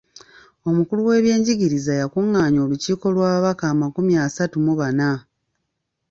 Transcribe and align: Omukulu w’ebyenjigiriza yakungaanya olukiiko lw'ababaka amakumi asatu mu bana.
Omukulu 0.69 1.01
w’ebyenjigiriza 1.09 1.91
yakungaanya 2.01 2.59
olukiiko 2.65 3.05
lw'ababaka 3.15 3.63
amakumi 3.73 4.13
asatu 4.25 4.55
mu 4.65 4.73
bana. 4.79 5.09